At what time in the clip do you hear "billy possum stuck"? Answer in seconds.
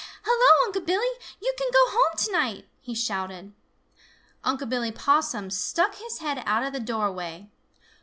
4.67-5.93